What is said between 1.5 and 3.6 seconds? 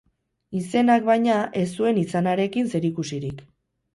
ez zuen izanarekin zerikusirik.